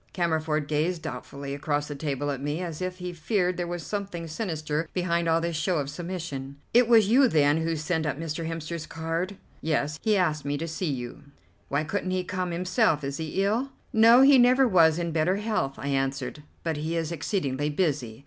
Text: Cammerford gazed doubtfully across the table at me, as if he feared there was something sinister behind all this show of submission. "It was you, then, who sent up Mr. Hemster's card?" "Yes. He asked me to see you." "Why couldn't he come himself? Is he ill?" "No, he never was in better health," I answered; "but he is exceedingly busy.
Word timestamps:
Cammerford 0.15 0.67
gazed 0.67 1.03
doubtfully 1.03 1.53
across 1.53 1.87
the 1.87 1.93
table 1.93 2.31
at 2.31 2.41
me, 2.41 2.59
as 2.59 2.81
if 2.81 2.97
he 2.97 3.13
feared 3.13 3.55
there 3.55 3.67
was 3.67 3.85
something 3.85 4.27
sinister 4.27 4.89
behind 4.93 5.29
all 5.29 5.39
this 5.39 5.55
show 5.55 5.77
of 5.77 5.91
submission. 5.91 6.55
"It 6.73 6.87
was 6.87 7.07
you, 7.09 7.27
then, 7.27 7.57
who 7.57 7.75
sent 7.75 8.07
up 8.07 8.17
Mr. 8.19 8.47
Hemster's 8.47 8.87
card?" 8.87 9.37
"Yes. 9.61 9.99
He 10.01 10.17
asked 10.17 10.43
me 10.43 10.57
to 10.57 10.67
see 10.67 10.89
you." 10.89 11.25
"Why 11.69 11.83
couldn't 11.83 12.09
he 12.09 12.23
come 12.23 12.49
himself? 12.49 13.03
Is 13.03 13.17
he 13.17 13.43
ill?" 13.43 13.69
"No, 13.93 14.21
he 14.23 14.39
never 14.39 14.67
was 14.67 14.97
in 14.97 15.11
better 15.11 15.35
health," 15.35 15.75
I 15.77 15.89
answered; 15.89 16.41
"but 16.63 16.77
he 16.77 16.95
is 16.97 17.11
exceedingly 17.11 17.69
busy. 17.69 18.19